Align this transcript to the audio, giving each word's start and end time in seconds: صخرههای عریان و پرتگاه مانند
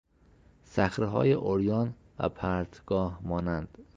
صخرههای 0.63 1.33
عریان 1.33 1.95
و 2.19 2.29
پرتگاه 2.29 3.19
مانند 3.23 3.77